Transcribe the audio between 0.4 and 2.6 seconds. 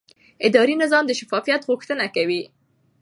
اداري نظام د شفافیت غوښتنه کوي.